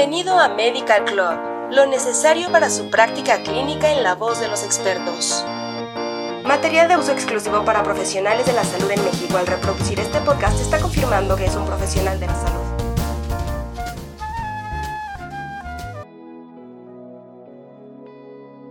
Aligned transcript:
Bienvenido 0.00 0.38
a 0.38 0.48
Medical 0.48 1.04
Club, 1.04 1.72
lo 1.72 1.84
necesario 1.84 2.50
para 2.50 2.70
su 2.70 2.88
práctica 2.88 3.42
clínica 3.42 3.92
en 3.92 4.02
la 4.02 4.14
voz 4.14 4.40
de 4.40 4.48
los 4.48 4.64
expertos. 4.64 5.44
Material 6.42 6.88
de 6.88 6.96
uso 6.96 7.12
exclusivo 7.12 7.66
para 7.66 7.82
profesionales 7.82 8.46
de 8.46 8.54
la 8.54 8.64
salud 8.64 8.90
en 8.90 9.04
México. 9.04 9.36
Al 9.36 9.46
reproducir 9.46 10.00
este 10.00 10.18
podcast 10.20 10.58
está 10.58 10.80
confirmando 10.80 11.36
que 11.36 11.44
es 11.44 11.54
un 11.54 11.66
profesional 11.66 12.18
de 12.18 12.26
la 12.28 12.34
salud. 12.34 12.60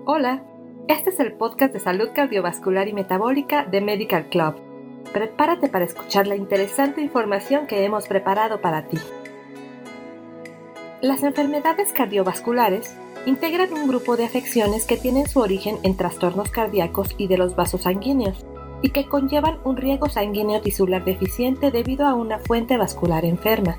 Hola, 0.07 0.43
este 0.87 1.11
es 1.11 1.19
el 1.19 1.33
podcast 1.33 1.73
de 1.73 1.79
salud 1.79 2.09
cardiovascular 2.11 2.87
y 2.87 2.93
metabólica 2.93 3.65
de 3.65 3.82
Medical 3.82 4.29
Club. 4.29 4.55
Prepárate 5.14 5.69
para 5.69 5.86
escuchar 5.86 6.25
la 6.25 6.36
interesante 6.36 7.01
información 7.01 7.68
que 7.68 7.86
hemos 7.86 8.07
preparado 8.07 8.61
para 8.61 8.87
ti. 8.87 8.97
Las 11.01 11.23
enfermedades 11.23 11.93
cardiovasculares 11.93 12.93
integran 13.25 13.71
un 13.71 13.87
grupo 13.87 14.17
de 14.17 14.25
afecciones 14.25 14.85
que 14.85 14.97
tienen 14.97 15.29
su 15.29 15.39
origen 15.39 15.77
en 15.83 15.95
trastornos 15.95 16.49
cardíacos 16.49 17.15
y 17.17 17.27
de 17.27 17.37
los 17.37 17.55
vasos 17.55 17.83
sanguíneos 17.83 18.45
y 18.81 18.89
que 18.89 19.07
conllevan 19.07 19.59
un 19.63 19.77
riego 19.77 20.09
sanguíneo 20.09 20.59
tisular 20.59 21.05
deficiente 21.05 21.71
debido 21.71 22.05
a 22.05 22.15
una 22.15 22.39
fuente 22.39 22.75
vascular 22.75 23.23
enferma. 23.23 23.77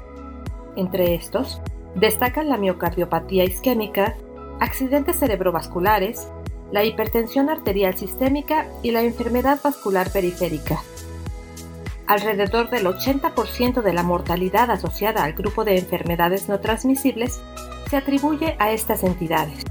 Entre 0.77 1.15
estos, 1.15 1.61
destacan 1.95 2.49
la 2.49 2.57
miocardiopatía 2.57 3.45
isquémica, 3.45 4.17
accidentes 4.59 5.19
cerebrovasculares, 5.19 6.29
la 6.73 6.85
hipertensión 6.85 7.51
arterial 7.51 7.99
sistémica 7.99 8.67
y 8.83 8.93
la 8.93 9.03
enfermedad 9.03 9.59
vascular 9.63 10.11
periférica. 10.11 10.81
Alrededor 12.11 12.71
del 12.71 12.87
80% 12.87 13.83
de 13.83 13.93
la 13.93 14.03
mortalidad 14.03 14.69
asociada 14.73 15.23
al 15.23 15.35
grupo 15.35 15.63
de 15.65 15.79
enfermedades 15.79 16.49
no 16.49 16.59
transmisibles 16.59 17.41
se 17.89 17.97
atribuye 17.97 18.57
a 18.59 18.73
estas 18.73 19.05
entidades. 19.05 19.63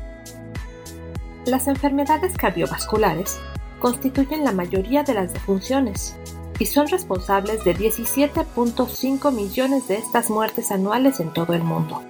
Las 1.45 1.67
enfermedades 1.67 2.37
cardiovasculares 2.37 3.37
constituyen 3.79 4.45
la 4.45 4.53
mayoría 4.53 5.03
de 5.03 5.15
las 5.15 5.33
defunciones 5.33 6.15
y 6.59 6.67
son 6.67 6.87
responsables 6.87 7.65
de 7.65 7.75
17.5 7.75 9.33
millones 9.33 9.89
de 9.89 9.95
estas 9.97 10.29
muertes 10.29 10.71
anuales 10.71 11.19
en 11.19 11.33
todo 11.33 11.53
el 11.53 11.63
mundo. 11.63 12.01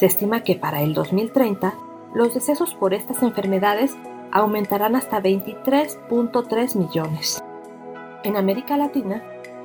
Se 0.00 0.06
estima 0.06 0.44
que 0.44 0.54
para 0.54 0.80
el 0.80 0.94
2030 0.94 1.74
los 2.14 2.32
decesos 2.32 2.72
por 2.72 2.94
estas 2.94 3.22
enfermedades 3.22 3.94
aumentarán 4.32 4.96
hasta 4.96 5.20
23.3 5.20 6.74
millones. 6.74 7.44
En 8.24 8.36
América 8.38 8.78
Latina, 8.78 9.22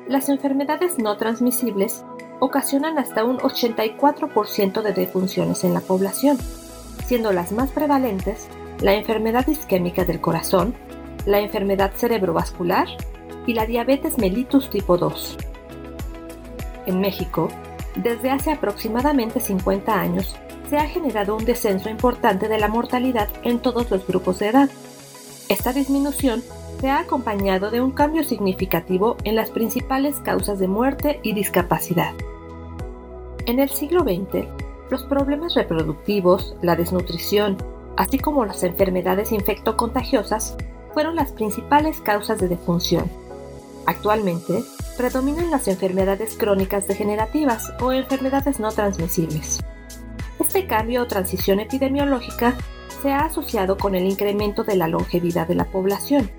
las 0.08 0.30
enfermedades 0.30 1.00
no 1.00 1.18
transmisibles 1.18 2.04
ocasionan 2.40 2.98
hasta 2.98 3.24
un 3.24 3.38
84% 3.38 4.82
de 4.82 4.94
defunciones 4.94 5.64
en 5.64 5.74
la 5.74 5.82
población, 5.82 6.38
siendo 7.06 7.32
las 7.32 7.52
más 7.52 7.72
prevalentes 7.72 8.48
la 8.82 8.94
enfermedad 8.94 9.48
isquémica 9.48 10.04
del 10.04 10.20
corazón, 10.20 10.76
la 11.26 11.40
enfermedad 11.40 11.94
cerebrovascular 11.96 12.88
y 13.46 13.54
la 13.54 13.66
diabetes 13.66 14.18
mellitus 14.18 14.70
tipo 14.70 14.98
2. 14.98 15.38
En 16.86 17.00
México, 17.00 17.48
desde 17.96 18.32
hace 18.32 18.52
aproximadamente 18.52 19.40
50 19.40 19.94
años, 20.00 20.36
se 20.70 20.78
ha 20.78 20.88
generado 20.88 21.36
un 21.36 21.46
descenso 21.46 21.90
importante 21.90 22.50
de 22.50 22.58
la 22.58 22.68
mortalidad 22.68 23.30
en 23.44 23.60
todos 23.60 23.90
los 23.90 24.06
grupos 24.06 24.40
de 24.40 24.48
edad. 24.50 24.70
Esta 25.48 25.72
disminución 25.72 26.44
se 26.84 26.90
ha 26.90 27.00
acompañado 27.00 27.72
de 27.72 27.80
un 27.80 27.92
cambio 27.92 28.26
significativo 28.26 29.16
en 29.24 29.38
las 29.38 29.52
principales 29.52 30.18
causas 30.18 30.60
de 30.60 30.68
muerte 30.68 31.22
y 31.24 31.32
discapacidad. 31.32 32.12
En 33.46 33.60
el 33.60 33.70
siglo 33.70 34.02
XX, 34.02 34.50
los 34.90 35.04
problemas 35.06 35.54
reproductivos, 35.54 36.58
la 36.62 36.76
desnutrición, 36.76 37.56
así 37.96 38.20
como 38.20 38.44
las 38.44 38.64
enfermedades 38.64 39.32
infectocontagiosas 39.32 40.58
fueron 40.94 41.16
las 41.16 41.32
principales 41.32 42.02
causas 42.02 42.42
de 42.42 42.50
defunción. 42.50 43.10
Actualmente, 43.86 44.62
predominan 44.98 45.52
las 45.52 45.70
enfermedades 45.70 46.36
crónicas 46.36 46.86
degenerativas 46.86 47.72
o 47.80 47.94
enfermedades 47.94 48.60
no 48.60 48.74
transmisibles. 48.74 49.62
Este 50.38 50.68
cambio 50.68 51.04
o 51.04 51.08
transición 51.08 51.62
epidemiológica 51.62 52.58
se 53.02 53.14
ha 53.14 53.20
asociado 53.20 53.78
con 53.78 53.96
el 53.96 54.06
incremento 54.06 54.66
de 54.66 54.76
la 54.76 54.90
longevidad 54.90 55.48
de 55.48 55.56
la 55.56 55.72
población, 55.72 56.30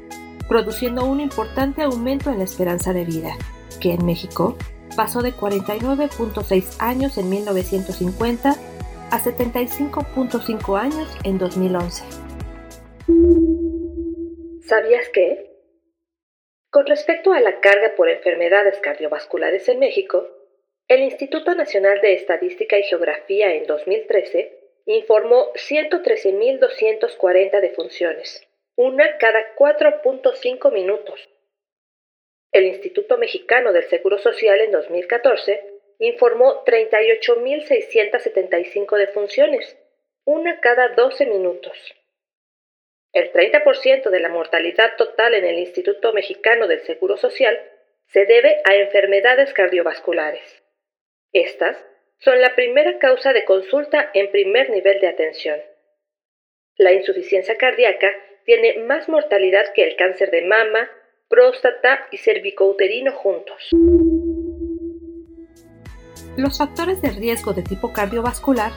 produciendo 0.49 1.05
un 1.05 1.21
importante 1.21 1.83
aumento 1.83 2.31
en 2.31 2.39
la 2.39 2.45
esperanza 2.45 2.93
de 2.93 3.05
vida, 3.05 3.37
que 3.81 3.93
en 3.93 4.05
México 4.05 4.57
pasó 4.97 5.23
de 5.23 5.33
49.6 5.33 6.77
años 6.79 7.19
en 7.19 7.31
1950 7.31 8.55
a 9.11 9.21
75.5 9.21 10.79
años 10.79 11.09
en 11.25 11.39
2011. 11.39 12.05
¿Sabías 14.63 15.09
qué? 15.13 15.51
Con 16.71 16.87
respecto 16.87 17.33
a 17.33 17.41
la 17.41 17.61
carga 17.61 17.95
por 17.97 18.09
enfermedades 18.09 18.81
cardiovasculares 18.81 19.69
en 19.69 19.79
México, 19.79 20.27
el 20.89 21.03
Instituto 21.03 21.55
Nacional 21.55 22.01
de 22.01 22.15
Estadística 22.15 22.79
y 22.79 22.83
Geografía 22.83 23.55
en 23.55 23.67
2013 23.67 24.59
informó 24.87 25.53
113.240 25.55 27.61
defunciones, 27.61 28.47
una 28.77 29.19
cada 29.19 29.55
4.5 29.55 30.73
minutos. 30.73 31.29
El 32.51 32.65
Instituto 32.65 33.17
Mexicano 33.19 33.73
del 33.73 33.85
Seguro 33.85 34.19
Social 34.19 34.61
en 34.61 34.73
2014 34.73 35.75
informó 35.99 36.65
38.675 36.65 38.97
defunciones, 38.97 39.79
una 40.25 40.59
cada 40.61 40.89
12 40.89 41.27
minutos. 41.27 41.95
El 43.13 43.31
30% 43.33 44.11
de 44.11 44.21
la 44.21 44.29
mortalidad 44.29 44.97
total 44.97 45.35
en 45.35 45.45
el 45.45 45.61
Instituto 45.61 46.13
Mexicano 46.13 46.67
del 46.67 46.81
Seguro 46.81 47.17
Social 47.17 47.61
se 48.07 48.27
debe 48.27 48.61
a 48.65 48.75
enfermedades 48.75 49.53
cardiovasculares. 49.53 50.65
Estas 51.33 51.77
son 52.19 52.41
la 52.41 52.57
primera 52.57 52.99
causa 52.99 53.33
de 53.33 53.45
consulta 53.45 54.11
en 54.15 54.33
primer 54.33 54.71
nivel 54.71 54.99
de 55.01 55.07
atención. 55.07 55.63
La 56.77 56.93
insuficiencia 56.93 57.57
cardíaca 57.57 58.13
tiene 58.45 58.85
más 58.87 59.09
mortalidad 59.09 59.65
que 59.75 59.85
el 59.85 59.97
cáncer 59.97 60.31
de 60.31 60.47
mama, 60.47 60.89
próstata 61.29 62.07
y 62.11 62.19
cervicouterino 62.19 63.13
juntos. 63.13 63.71
Los 66.37 66.59
factores 66.59 67.01
de 67.01 67.11
riesgo 67.11 67.53
de 67.53 67.63
tipo 67.63 67.93
cardiovascular 67.93 68.73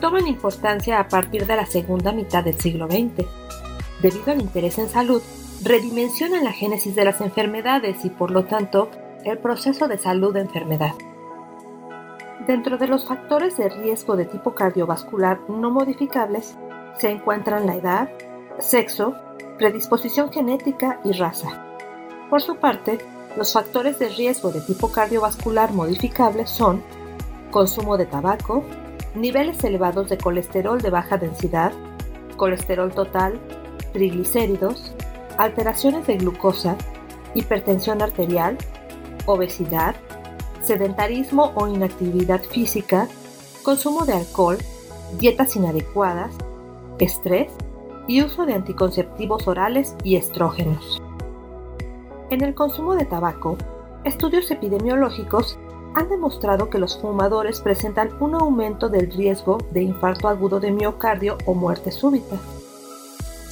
toman 0.00 0.26
importancia 0.26 1.00
a 1.00 1.08
partir 1.08 1.46
de 1.46 1.56
la 1.56 1.66
segunda 1.66 2.12
mitad 2.12 2.44
del 2.44 2.54
siglo 2.54 2.86
XX. 2.86 3.26
Debido 4.02 4.32
al 4.32 4.40
interés 4.40 4.78
en 4.78 4.88
salud, 4.88 5.22
redimensionan 5.64 6.44
la 6.44 6.52
génesis 6.52 6.94
de 6.94 7.04
las 7.04 7.20
enfermedades 7.20 8.04
y 8.04 8.10
por 8.10 8.30
lo 8.30 8.44
tanto 8.44 8.90
el 9.24 9.38
proceso 9.38 9.88
de 9.88 9.98
salud 9.98 10.36
enfermedad. 10.36 10.92
Dentro 12.46 12.78
de 12.78 12.86
los 12.88 13.06
factores 13.06 13.56
de 13.56 13.68
riesgo 13.68 14.16
de 14.16 14.24
tipo 14.24 14.54
cardiovascular 14.54 15.40
no 15.48 15.70
modificables 15.70 16.56
se 16.96 17.10
encuentran 17.10 17.66
la 17.66 17.76
edad, 17.76 18.10
sexo, 18.60 19.14
predisposición 19.56 20.32
genética 20.32 21.00
y 21.04 21.12
raza. 21.12 21.64
Por 22.30 22.42
su 22.42 22.56
parte, 22.56 22.98
los 23.36 23.52
factores 23.52 23.98
de 23.98 24.08
riesgo 24.08 24.50
de 24.50 24.60
tipo 24.60 24.90
cardiovascular 24.90 25.72
modificable 25.72 26.46
son 26.46 26.82
consumo 27.50 27.96
de 27.96 28.06
tabaco, 28.06 28.64
niveles 29.14 29.62
elevados 29.64 30.08
de 30.08 30.18
colesterol 30.18 30.80
de 30.80 30.90
baja 30.90 31.16
densidad, 31.16 31.72
colesterol 32.36 32.92
total, 32.92 33.38
triglicéridos, 33.92 34.92
alteraciones 35.38 36.06
de 36.06 36.18
glucosa, 36.18 36.76
hipertensión 37.34 38.02
arterial, 38.02 38.58
obesidad, 39.26 39.94
sedentarismo 40.62 41.52
o 41.54 41.68
inactividad 41.68 42.42
física, 42.42 43.08
consumo 43.62 44.04
de 44.04 44.14
alcohol, 44.14 44.58
dietas 45.18 45.56
inadecuadas, 45.56 46.34
estrés 46.98 47.48
y 48.08 48.22
uso 48.22 48.46
de 48.46 48.54
anticonceptivos 48.54 49.46
orales 49.46 49.94
y 50.02 50.16
estrógenos. 50.16 51.00
En 52.30 52.42
el 52.42 52.54
consumo 52.54 52.96
de 52.96 53.04
tabaco, 53.04 53.56
estudios 54.02 54.50
epidemiológicos 54.50 55.58
han 55.94 56.08
demostrado 56.08 56.70
que 56.70 56.78
los 56.78 56.98
fumadores 56.98 57.60
presentan 57.60 58.10
un 58.20 58.34
aumento 58.34 58.88
del 58.88 59.10
riesgo 59.12 59.58
de 59.70 59.82
infarto 59.82 60.28
agudo 60.28 60.58
de 60.58 60.70
miocardio 60.70 61.38
o 61.46 61.54
muerte 61.54 61.92
súbita. 61.92 62.36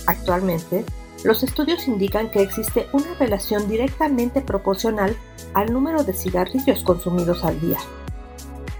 Actualmente, 0.06 0.84
los 1.24 1.42
estudios 1.42 1.88
indican 1.88 2.30
que 2.30 2.42
existe 2.42 2.86
una 2.92 3.14
relación 3.18 3.68
directamente 3.68 4.40
proporcional 4.40 5.16
al 5.54 5.72
número 5.72 6.04
de 6.04 6.12
cigarrillos 6.12 6.82
consumidos 6.84 7.44
al 7.44 7.60
día. 7.60 7.78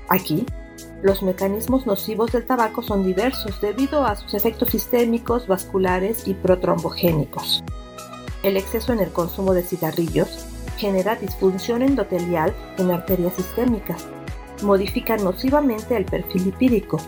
Aquí, 0.09 0.47
los 1.07 1.23
mecanismos 1.23 1.87
nocivos 1.87 2.33
del 2.33 2.45
tabaco 2.45 2.83
son 2.83 3.05
diversos 3.05 3.61
debido 3.61 4.05
a 4.05 4.17
sus 4.17 4.35
efectos 4.35 4.71
sistémicos, 4.71 5.47
vasculares 5.47 6.27
y 6.27 6.35
protrombogénicos. 6.35 7.63
El 8.43 8.57
exceso 8.57 8.93
en 8.93 8.99
el 8.99 9.11
consumo 9.13 9.55
de 9.55 9.63
cigarrillos 9.63 10.47
genera 10.77 11.15
disfunción 11.15 11.83
endotelial 11.83 12.53
en 12.77 12.91
arterias 12.91 13.35
sistémicas, 13.35 14.05
modifica 14.63 15.17
nocivamente 15.17 15.97
el 15.97 16.07
perfil 16.07 16.47
lipídico, 16.47 16.99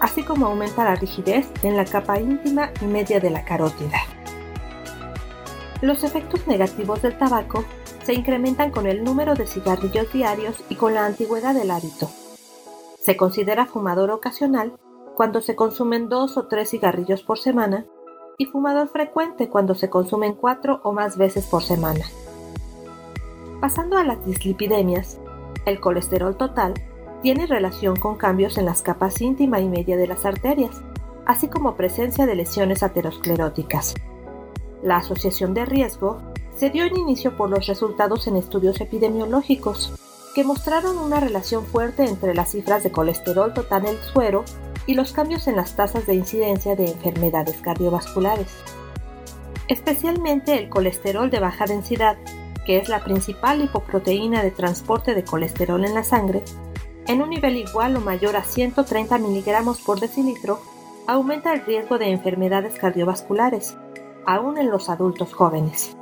así 0.00 0.24
como 0.24 0.46
aumenta 0.46 0.82
la 0.82 0.96
rigidez 0.96 1.46
en 1.62 1.76
la 1.76 1.84
capa 1.84 2.18
íntima 2.18 2.72
y 2.82 2.86
media 2.86 3.20
de 3.20 3.30
la 3.30 3.44
carótida. 3.44 3.98
Los 5.80 6.02
efectos 6.02 6.44
negativos 6.48 7.02
del 7.02 7.16
tabaco 7.16 7.64
se 8.02 8.14
incrementan 8.14 8.72
con 8.72 8.86
el 8.86 9.04
número 9.04 9.36
de 9.36 9.46
cigarrillos 9.46 10.12
diarios 10.12 10.56
y 10.68 10.74
con 10.74 10.94
la 10.94 11.06
antigüedad 11.06 11.54
del 11.54 11.70
hábito. 11.70 12.10
Se 13.04 13.18
considera 13.18 13.66
fumador 13.66 14.10
ocasional 14.10 14.78
cuando 15.14 15.42
se 15.42 15.54
consumen 15.54 16.08
dos 16.08 16.38
o 16.38 16.46
tres 16.46 16.70
cigarrillos 16.70 17.22
por 17.22 17.38
semana 17.38 17.84
y 18.38 18.46
fumador 18.46 18.88
frecuente 18.88 19.50
cuando 19.50 19.74
se 19.74 19.90
consumen 19.90 20.32
cuatro 20.32 20.80
o 20.84 20.92
más 20.94 21.18
veces 21.18 21.44
por 21.44 21.62
semana. 21.62 22.06
Pasando 23.60 23.98
a 23.98 24.04
las 24.04 24.24
dislipidemias, 24.24 25.20
el 25.66 25.80
colesterol 25.80 26.34
total 26.38 26.72
tiene 27.20 27.46
relación 27.46 27.94
con 27.94 28.16
cambios 28.16 28.56
en 28.56 28.64
las 28.64 28.80
capas 28.80 29.20
íntima 29.20 29.60
y 29.60 29.68
media 29.68 29.98
de 29.98 30.06
las 30.06 30.24
arterias, 30.24 30.80
así 31.26 31.48
como 31.48 31.76
presencia 31.76 32.24
de 32.24 32.36
lesiones 32.36 32.82
ateroscleróticas. 32.82 33.96
La 34.82 34.96
asociación 34.96 35.52
de 35.52 35.66
riesgo 35.66 36.22
se 36.56 36.70
dio 36.70 36.84
en 36.84 36.96
inicio 36.96 37.36
por 37.36 37.50
los 37.50 37.66
resultados 37.66 38.26
en 38.28 38.36
estudios 38.36 38.80
epidemiológicos, 38.80 39.92
que 40.34 40.44
mostraron 40.44 40.98
una 40.98 41.20
relación 41.20 41.64
fuerte 41.64 42.04
entre 42.04 42.34
las 42.34 42.50
cifras 42.50 42.82
de 42.82 42.90
colesterol 42.90 43.54
total 43.54 43.86
en 43.86 43.96
el 43.96 44.02
suero 44.02 44.44
y 44.86 44.94
los 44.94 45.12
cambios 45.12 45.46
en 45.46 45.56
las 45.56 45.76
tasas 45.76 46.06
de 46.06 46.14
incidencia 46.14 46.74
de 46.74 46.86
enfermedades 46.86 47.56
cardiovasculares. 47.62 48.52
Especialmente 49.68 50.58
el 50.58 50.68
colesterol 50.68 51.30
de 51.30 51.38
baja 51.38 51.66
densidad, 51.66 52.16
que 52.66 52.78
es 52.78 52.88
la 52.88 53.04
principal 53.04 53.60
lipoproteína 53.60 54.42
de 54.42 54.50
transporte 54.50 55.14
de 55.14 55.24
colesterol 55.24 55.84
en 55.84 55.94
la 55.94 56.02
sangre, 56.02 56.42
en 57.06 57.22
un 57.22 57.30
nivel 57.30 57.56
igual 57.56 57.96
o 57.96 58.00
mayor 58.00 58.36
a 58.36 58.44
130 58.44 59.18
miligramos 59.18 59.80
por 59.80 60.00
decilitro, 60.00 60.60
aumenta 61.06 61.52
el 61.52 61.64
riesgo 61.64 61.98
de 61.98 62.10
enfermedades 62.10 62.74
cardiovasculares, 62.74 63.76
aún 64.26 64.58
en 64.58 64.70
los 64.70 64.88
adultos 64.88 65.32
jóvenes. 65.32 65.96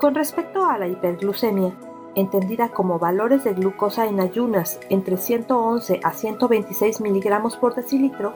Con 0.00 0.14
respecto 0.14 0.64
a 0.64 0.78
la 0.78 0.88
hiperglucemia, 0.88 1.74
entendida 2.14 2.70
como 2.70 2.98
valores 2.98 3.44
de 3.44 3.54
glucosa 3.54 4.06
en 4.06 4.20
ayunas 4.20 4.80
entre 4.88 5.16
111 5.16 6.00
a 6.02 6.12
126 6.12 7.00
miligramos 7.00 7.56
por 7.56 7.74
decilitro, 7.74 8.34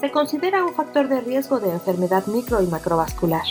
se 0.00 0.10
considera 0.10 0.64
un 0.64 0.74
factor 0.74 1.08
de 1.08 1.20
riesgo 1.20 1.58
de 1.58 1.72
enfermedad 1.72 2.26
micro 2.26 2.62
y 2.62 2.66
macrovascular. 2.66 3.44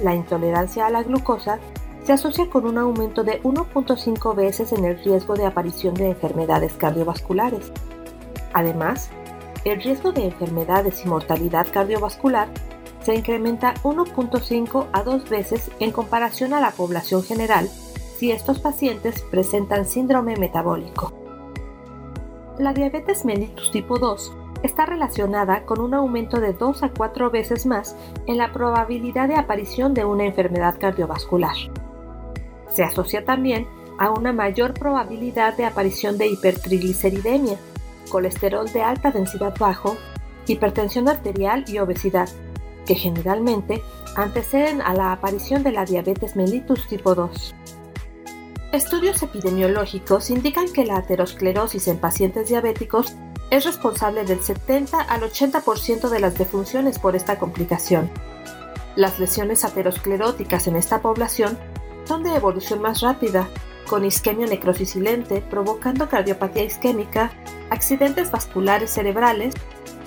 La 0.00 0.14
intolerancia 0.14 0.86
a 0.86 0.90
la 0.90 1.02
glucosa 1.02 1.58
se 2.04 2.12
asocia 2.12 2.50
con 2.50 2.66
un 2.66 2.76
aumento 2.76 3.24
de 3.24 3.42
1.5 3.42 4.34
veces 4.34 4.72
en 4.72 4.84
el 4.84 5.02
riesgo 5.02 5.34
de 5.34 5.46
aparición 5.46 5.94
de 5.94 6.10
enfermedades 6.10 6.74
cardiovasculares. 6.74 7.72
Además, 8.52 9.08
el 9.64 9.82
riesgo 9.82 10.12
de 10.12 10.24
enfermedades 10.24 11.02
y 11.04 11.08
mortalidad 11.08 11.66
cardiovascular 11.72 12.48
se 13.00 13.14
incrementa 13.14 13.74
1.5 13.82 14.86
a 14.92 15.02
2 15.02 15.30
veces 15.30 15.70
en 15.78 15.92
comparación 15.92 16.52
a 16.52 16.60
la 16.60 16.72
población 16.72 17.22
general 17.22 17.70
si 18.16 18.32
estos 18.32 18.60
pacientes 18.60 19.22
presentan 19.30 19.84
síndrome 19.84 20.36
metabólico. 20.36 21.12
La 22.58 22.72
diabetes 22.72 23.24
mellitus 23.24 23.72
tipo 23.72 23.98
2 23.98 24.32
está 24.62 24.86
relacionada 24.86 25.64
con 25.66 25.80
un 25.80 25.92
aumento 25.92 26.40
de 26.40 26.52
2 26.52 26.84
a 26.84 26.88
4 26.90 27.30
veces 27.30 27.66
más 27.66 27.96
en 28.26 28.38
la 28.38 28.52
probabilidad 28.52 29.28
de 29.28 29.34
aparición 29.34 29.92
de 29.92 30.04
una 30.04 30.24
enfermedad 30.24 30.76
cardiovascular. 30.78 31.56
Se 32.68 32.82
asocia 32.82 33.24
también 33.24 33.66
a 33.98 34.10
una 34.10 34.32
mayor 34.32 34.72
probabilidad 34.74 35.56
de 35.56 35.66
aparición 35.66 36.16
de 36.16 36.28
hipertrigliceridemia, 36.28 37.58
colesterol 38.08 38.70
de 38.72 38.82
alta 38.82 39.10
densidad 39.10 39.54
bajo, 39.58 39.96
hipertensión 40.46 41.08
arterial 41.08 41.64
y 41.68 41.78
obesidad, 41.78 42.28
que 42.86 42.94
generalmente 42.94 43.82
anteceden 44.16 44.80
a 44.80 44.94
la 44.94 45.12
aparición 45.12 45.62
de 45.62 45.72
la 45.72 45.84
diabetes 45.84 46.36
mellitus 46.36 46.86
tipo 46.86 47.14
2. 47.14 47.54
Estudios 48.74 49.22
epidemiológicos 49.22 50.30
indican 50.30 50.66
que 50.66 50.84
la 50.84 50.96
aterosclerosis 50.96 51.86
en 51.86 51.96
pacientes 51.96 52.48
diabéticos 52.48 53.14
es 53.50 53.64
responsable 53.64 54.24
del 54.24 54.40
70 54.40 55.00
al 55.00 55.20
80% 55.20 56.08
de 56.08 56.18
las 56.18 56.36
defunciones 56.36 56.98
por 56.98 57.14
esta 57.14 57.38
complicación. 57.38 58.10
Las 58.96 59.20
lesiones 59.20 59.64
ateroscleróticas 59.64 60.66
en 60.66 60.74
esta 60.74 61.02
población 61.02 61.56
son 62.04 62.24
de 62.24 62.34
evolución 62.34 62.82
más 62.82 63.00
rápida, 63.00 63.48
con 63.88 64.04
isquemia 64.04 64.48
necrosis 64.48 64.90
silente 64.90 65.40
provocando 65.40 66.08
cardiopatía 66.08 66.64
isquémica, 66.64 67.30
accidentes 67.70 68.32
vasculares 68.32 68.90
cerebrales, 68.90 69.54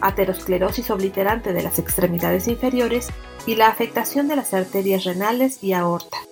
aterosclerosis 0.02 0.92
obliterante 0.92 1.54
de 1.54 1.64
las 1.64 1.80
extremidades 1.80 2.50
inferiores 2.50 3.08
y 3.46 3.56
la 3.56 3.70
afectación 3.70 4.28
de 4.28 4.36
las 4.36 4.54
arterias 4.54 5.06
renales 5.06 5.64
y 5.64 5.72
aorta. 5.72 6.27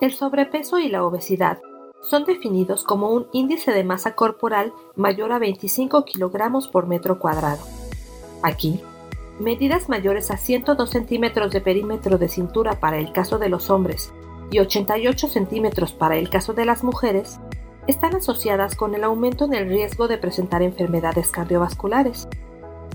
El 0.00 0.14
sobrepeso 0.14 0.78
y 0.78 0.88
la 0.88 1.04
obesidad 1.04 1.58
son 2.00 2.24
definidos 2.24 2.84
como 2.84 3.10
un 3.10 3.26
índice 3.32 3.70
de 3.72 3.84
masa 3.84 4.14
corporal 4.14 4.72
mayor 4.96 5.30
a 5.30 5.38
25 5.38 6.06
kilogramos 6.06 6.68
por 6.68 6.86
metro 6.86 7.18
cuadrado. 7.18 7.62
Aquí, 8.42 8.80
medidas 9.38 9.90
mayores 9.90 10.30
a 10.30 10.38
102 10.38 10.88
centímetros 10.88 11.52
de 11.52 11.60
perímetro 11.60 12.16
de 12.16 12.28
cintura 12.28 12.80
para 12.80 12.96
el 12.96 13.12
caso 13.12 13.38
de 13.38 13.50
los 13.50 13.68
hombres 13.68 14.10
y 14.50 14.60
88 14.60 15.28
centímetros 15.28 15.92
para 15.92 16.16
el 16.16 16.30
caso 16.30 16.54
de 16.54 16.64
las 16.64 16.82
mujeres 16.82 17.38
están 17.86 18.16
asociadas 18.16 18.76
con 18.76 18.94
el 18.94 19.04
aumento 19.04 19.44
en 19.44 19.52
el 19.52 19.68
riesgo 19.68 20.08
de 20.08 20.16
presentar 20.16 20.62
enfermedades 20.62 21.30
cardiovasculares, 21.30 22.26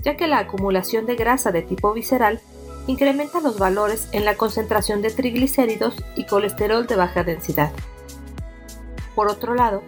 ya 0.02 0.16
que 0.16 0.26
la 0.26 0.38
acumulación 0.38 1.06
de 1.06 1.14
grasa 1.14 1.52
de 1.52 1.62
tipo 1.62 1.92
visceral 1.92 2.40
incrementa 2.86 3.40
los 3.40 3.58
valores 3.58 4.08
en 4.12 4.24
la 4.24 4.36
concentración 4.36 5.02
de 5.02 5.10
triglicéridos 5.10 5.94
y 6.14 6.24
colesterol 6.24 6.86
de 6.86 6.96
baja 6.96 7.24
densidad. 7.24 7.72
Por 9.14 9.28
otro 9.28 9.54
lado, 9.54 9.82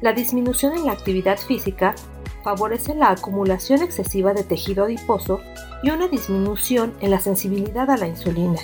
la 0.00 0.12
disminución 0.12 0.76
en 0.76 0.86
la 0.86 0.92
actividad 0.92 1.38
física 1.38 1.94
favorece 2.42 2.94
la 2.94 3.10
acumulación 3.10 3.82
excesiva 3.82 4.34
de 4.34 4.44
tejido 4.44 4.84
adiposo 4.84 5.40
y 5.82 5.90
una 5.90 6.08
disminución 6.08 6.94
en 7.00 7.10
la 7.10 7.18
sensibilidad 7.18 7.90
a 7.90 7.96
la 7.96 8.06
insulina. 8.06 8.60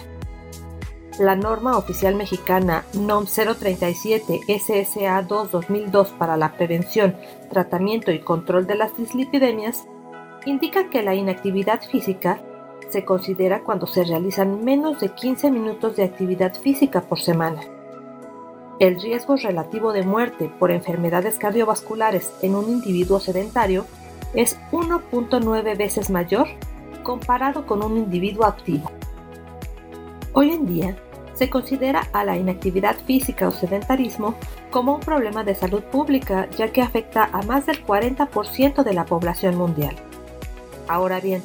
La 1.18 1.36
norma 1.36 1.76
oficial 1.76 2.14
mexicana 2.14 2.84
NOM 2.94 3.26
037 3.26 4.40
SSA 4.48 5.22
2 5.22 5.50
2002 5.50 6.08
para 6.10 6.36
la 6.36 6.52
prevención, 6.52 7.16
tratamiento 7.50 8.10
y 8.10 8.20
control 8.20 8.66
de 8.66 8.76
las 8.76 8.96
dislipidemias 8.96 9.84
indica 10.46 10.88
que 10.88 11.02
la 11.02 11.14
inactividad 11.14 11.82
física 11.82 12.40
se 12.90 13.04
considera 13.04 13.62
cuando 13.62 13.86
se 13.86 14.04
realizan 14.04 14.64
menos 14.64 15.00
de 15.00 15.10
15 15.10 15.50
minutos 15.50 15.96
de 15.96 16.04
actividad 16.04 16.54
física 16.54 17.02
por 17.02 17.20
semana. 17.20 17.60
El 18.78 19.00
riesgo 19.00 19.36
relativo 19.36 19.92
de 19.92 20.02
muerte 20.02 20.50
por 20.58 20.70
enfermedades 20.70 21.36
cardiovasculares 21.36 22.32
en 22.42 22.54
un 22.54 22.68
individuo 22.68 23.20
sedentario 23.20 23.84
es 24.34 24.58
1.9 24.72 25.76
veces 25.76 26.10
mayor 26.10 26.48
comparado 27.02 27.66
con 27.66 27.82
un 27.82 27.96
individuo 27.96 28.44
activo. 28.44 28.90
Hoy 30.32 30.50
en 30.50 30.66
día, 30.66 30.96
se 31.34 31.48
considera 31.48 32.06
a 32.12 32.22
la 32.22 32.36
inactividad 32.36 32.96
física 32.96 33.48
o 33.48 33.50
sedentarismo 33.50 34.34
como 34.70 34.94
un 34.94 35.00
problema 35.00 35.42
de 35.42 35.54
salud 35.54 35.82
pública 35.82 36.48
ya 36.50 36.70
que 36.70 36.82
afecta 36.82 37.30
a 37.32 37.42
más 37.42 37.64
del 37.64 37.84
40% 37.84 38.82
de 38.82 38.92
la 38.92 39.06
población 39.06 39.56
mundial. 39.56 39.96
Ahora 40.86 41.18
bien, 41.18 41.42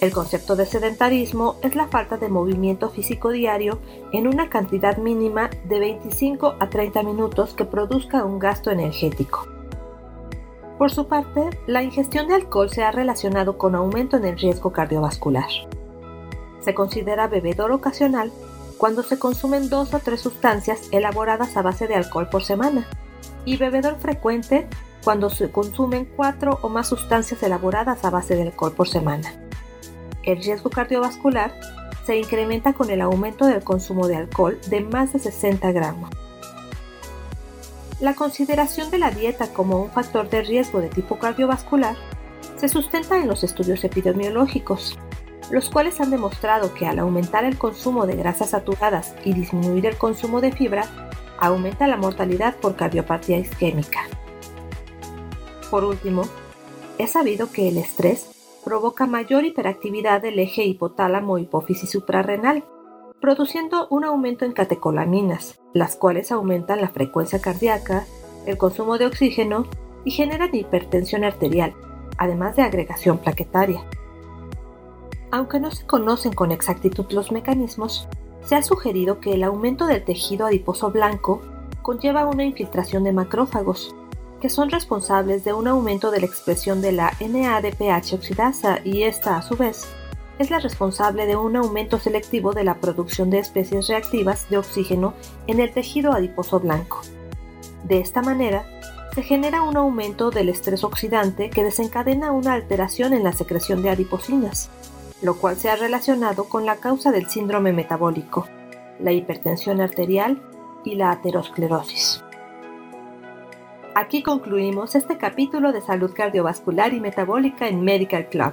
el 0.00 0.12
concepto 0.12 0.56
de 0.56 0.64
sedentarismo 0.64 1.56
es 1.62 1.74
la 1.74 1.86
falta 1.86 2.16
de 2.16 2.28
movimiento 2.28 2.88
físico 2.88 3.30
diario 3.30 3.80
en 4.12 4.26
una 4.26 4.48
cantidad 4.48 4.96
mínima 4.96 5.50
de 5.64 5.78
25 5.78 6.56
a 6.58 6.70
30 6.70 7.02
minutos 7.02 7.52
que 7.52 7.66
produzca 7.66 8.24
un 8.24 8.38
gasto 8.38 8.70
energético. 8.70 9.46
Por 10.78 10.90
su 10.90 11.06
parte, 11.06 11.50
la 11.66 11.82
ingestión 11.82 12.28
de 12.28 12.34
alcohol 12.34 12.70
se 12.70 12.82
ha 12.82 12.90
relacionado 12.90 13.58
con 13.58 13.74
aumento 13.74 14.16
en 14.16 14.24
el 14.24 14.38
riesgo 14.38 14.72
cardiovascular. 14.72 15.50
Se 16.60 16.72
considera 16.72 17.28
bebedor 17.28 17.70
ocasional 17.70 18.32
cuando 18.78 19.02
se 19.02 19.18
consumen 19.18 19.68
dos 19.68 19.92
o 19.92 19.98
tres 19.98 20.22
sustancias 20.22 20.88
elaboradas 20.92 21.58
a 21.58 21.62
base 21.62 21.86
de 21.86 21.96
alcohol 21.96 22.30
por 22.30 22.42
semana, 22.42 22.88
y 23.44 23.58
bebedor 23.58 23.98
frecuente 23.98 24.66
cuando 25.04 25.28
se 25.28 25.50
consumen 25.50 26.10
cuatro 26.16 26.58
o 26.62 26.70
más 26.70 26.88
sustancias 26.88 27.42
elaboradas 27.42 28.02
a 28.06 28.10
base 28.10 28.36
de 28.36 28.42
alcohol 28.42 28.72
por 28.72 28.88
semana 28.88 29.49
el 30.24 30.42
riesgo 30.42 30.70
cardiovascular 30.70 31.52
se 32.04 32.16
incrementa 32.16 32.72
con 32.72 32.90
el 32.90 33.00
aumento 33.00 33.46
del 33.46 33.62
consumo 33.62 34.08
de 34.08 34.16
alcohol 34.16 34.58
de 34.68 34.80
más 34.80 35.12
de 35.12 35.18
60 35.18 35.70
gramos. 35.72 36.10
La 38.00 38.14
consideración 38.14 38.90
de 38.90 38.98
la 38.98 39.10
dieta 39.10 39.52
como 39.52 39.82
un 39.82 39.90
factor 39.90 40.30
de 40.30 40.42
riesgo 40.42 40.80
de 40.80 40.88
tipo 40.88 41.18
cardiovascular 41.18 41.96
se 42.56 42.68
sustenta 42.68 43.18
en 43.18 43.28
los 43.28 43.44
estudios 43.44 43.84
epidemiológicos, 43.84 44.98
los 45.50 45.68
cuales 45.68 46.00
han 46.00 46.10
demostrado 46.10 46.72
que 46.74 46.86
al 46.86 46.98
aumentar 46.98 47.44
el 47.44 47.58
consumo 47.58 48.06
de 48.06 48.16
grasas 48.16 48.50
saturadas 48.50 49.14
y 49.24 49.34
disminuir 49.34 49.86
el 49.86 49.96
consumo 49.96 50.40
de 50.40 50.52
fibra, 50.52 50.86
aumenta 51.38 51.86
la 51.86 51.96
mortalidad 51.96 52.56
por 52.56 52.76
cardiopatía 52.76 53.38
isquémica. 53.38 54.00
Por 55.70 55.84
último, 55.84 56.24
Es 56.98 57.12
sabido 57.12 57.50
que 57.50 57.66
el 57.66 57.78
estrés 57.78 58.39
provoca 58.64 59.06
mayor 59.06 59.44
hiperactividad 59.44 60.22
del 60.22 60.38
eje 60.38 60.64
hipotálamo 60.64 61.38
hipófisis 61.38 61.90
suprarrenal, 61.90 62.64
produciendo 63.20 63.86
un 63.90 64.04
aumento 64.04 64.44
en 64.44 64.52
catecolaminas, 64.52 65.60
las 65.72 65.96
cuales 65.96 66.32
aumentan 66.32 66.80
la 66.80 66.88
frecuencia 66.88 67.40
cardíaca, 67.40 68.06
el 68.46 68.56
consumo 68.56 68.98
de 68.98 69.06
oxígeno 69.06 69.66
y 70.04 70.10
generan 70.10 70.54
hipertensión 70.54 71.24
arterial, 71.24 71.74
además 72.16 72.56
de 72.56 72.62
agregación 72.62 73.18
plaquetaria. 73.18 73.84
Aunque 75.30 75.60
no 75.60 75.70
se 75.70 75.86
conocen 75.86 76.32
con 76.32 76.50
exactitud 76.50 77.06
los 77.10 77.30
mecanismos, 77.30 78.08
se 78.42 78.56
ha 78.56 78.62
sugerido 78.62 79.20
que 79.20 79.34
el 79.34 79.44
aumento 79.44 79.86
del 79.86 80.02
tejido 80.02 80.46
adiposo 80.46 80.90
blanco 80.90 81.42
conlleva 81.82 82.26
una 82.26 82.44
infiltración 82.44 83.04
de 83.04 83.12
macrófagos, 83.12 83.94
que 84.40 84.48
son 84.48 84.70
responsables 84.70 85.44
de 85.44 85.52
un 85.52 85.68
aumento 85.68 86.10
de 86.10 86.20
la 86.20 86.26
expresión 86.26 86.80
de 86.80 86.92
la 86.92 87.12
NADPH 87.20 88.14
oxidasa 88.14 88.80
y 88.84 89.02
esta, 89.02 89.36
a 89.36 89.42
su 89.42 89.56
vez, 89.56 89.86
es 90.38 90.50
la 90.50 90.58
responsable 90.58 91.26
de 91.26 91.36
un 91.36 91.56
aumento 91.56 91.98
selectivo 91.98 92.52
de 92.52 92.64
la 92.64 92.76
producción 92.76 93.28
de 93.28 93.38
especies 93.38 93.88
reactivas 93.88 94.48
de 94.48 94.56
oxígeno 94.56 95.12
en 95.46 95.60
el 95.60 95.70
tejido 95.72 96.12
adiposo 96.12 96.60
blanco. 96.60 97.02
De 97.84 98.00
esta 98.00 98.22
manera, 98.22 98.64
se 99.14 99.22
genera 99.22 99.62
un 99.62 99.76
aumento 99.76 100.30
del 100.30 100.48
estrés 100.48 100.82
oxidante 100.84 101.50
que 101.50 101.64
desencadena 101.64 102.32
una 102.32 102.54
alteración 102.54 103.12
en 103.12 103.24
la 103.24 103.32
secreción 103.32 103.82
de 103.82 103.90
adiposinas, 103.90 104.70
lo 105.20 105.36
cual 105.36 105.56
se 105.56 105.68
ha 105.68 105.76
relacionado 105.76 106.44
con 106.44 106.64
la 106.64 106.76
causa 106.76 107.12
del 107.12 107.28
síndrome 107.28 107.72
metabólico, 107.72 108.46
la 108.98 109.12
hipertensión 109.12 109.80
arterial 109.80 110.40
y 110.84 110.94
la 110.94 111.10
aterosclerosis. 111.10 112.22
Aquí 113.94 114.22
concluimos 114.22 114.94
este 114.94 115.18
capítulo 115.18 115.72
de 115.72 115.80
salud 115.80 116.12
cardiovascular 116.14 116.94
y 116.94 117.00
metabólica 117.00 117.66
en 117.66 117.82
Medical 117.82 118.28
Club. 118.28 118.52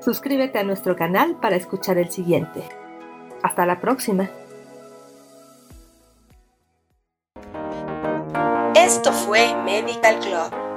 Suscríbete 0.00 0.58
a 0.58 0.62
nuestro 0.62 0.94
canal 0.94 1.36
para 1.40 1.56
escuchar 1.56 1.96
el 1.96 2.10
siguiente. 2.10 2.62
Hasta 3.42 3.64
la 3.64 3.80
próxima. 3.80 4.28
Esto 8.74 9.12
fue 9.12 9.54
Medical 9.64 10.20
Club 10.20 10.67